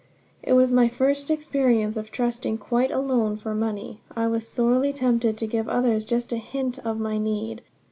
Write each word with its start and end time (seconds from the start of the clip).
It 0.41 0.53
was 0.53 0.71
my 0.71 0.87
first 0.87 1.29
experience 1.29 1.95
of 1.95 2.09
trusting 2.09 2.57
quite 2.57 2.89
alone 2.89 3.37
for 3.37 3.53
money. 3.53 4.01
I 4.15 4.25
was 4.25 4.47
sorely 4.47 4.91
tempted 4.93 5.37
to 5.37 5.45
give 5.45 5.69
others 5.69 6.05
just 6.05 6.33
a 6.33 6.37
hint 6.37 6.79
of 6.79 6.99
my 6.99 7.19
need. 7.19 7.61